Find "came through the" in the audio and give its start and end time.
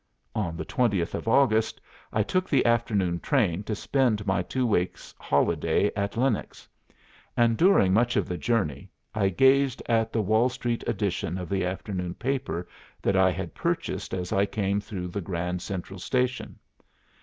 14.47-15.21